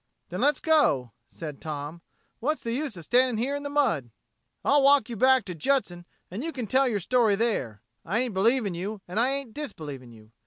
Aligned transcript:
"Then 0.29 0.41
let's 0.41 0.59
go," 0.59 1.11
said 1.27 1.61
Tom. 1.61 2.01
"What's 2.39 2.61
the 2.61 2.73
use 2.73 2.97
of 2.97 3.03
standing 3.03 3.37
here 3.37 3.55
in 3.55 3.61
the 3.61 3.69
mud?" 3.69 4.09
"I'll 4.65 4.81
walk 4.81 5.09
you 5.09 5.15
back 5.15 5.45
to 5.45 5.53
Judson, 5.53 6.07
an' 6.31 6.41
you 6.41 6.51
can 6.51 6.65
tell 6.65 6.87
yer 6.87 6.97
story 6.97 7.35
there. 7.35 7.83
I 8.03 8.17
ain't 8.17 8.33
believing 8.33 8.73
you 8.73 9.01
and 9.07 9.19
I 9.19 9.29
ain't 9.29 9.53
disbelieving 9.53 10.11
you. 10.11 10.31